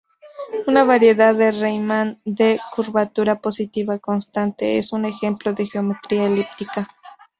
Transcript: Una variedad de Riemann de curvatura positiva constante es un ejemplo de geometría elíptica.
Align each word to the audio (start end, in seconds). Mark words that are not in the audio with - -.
Una 0.65 0.83
variedad 0.83 1.35
de 1.35 1.51
Riemann 1.51 2.19
de 2.25 2.59
curvatura 2.73 3.39
positiva 3.39 3.99
constante 3.99 4.79
es 4.79 4.93
un 4.93 5.05
ejemplo 5.05 5.53
de 5.53 5.67
geometría 5.67 6.25
elíptica. 6.25 6.87